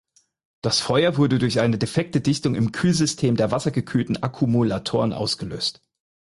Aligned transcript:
Das 0.63 0.79
Feuer 0.79 1.17
wurde 1.17 1.37
durch 1.37 1.59
eine 1.59 1.77
defekte 1.77 2.21
Dichtung 2.21 2.55
im 2.55 2.71
Kühlsystem 2.71 3.35
der 3.35 3.51
wassergekühlten 3.51 4.23
Akkumulatoren 4.23 5.13
ausgelöst. 5.13 5.83